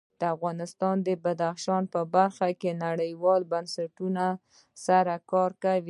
[0.35, 4.27] افغانستان د بدخشان په برخه کې نړیوالو بنسټونو
[4.85, 5.79] سره کار کوي.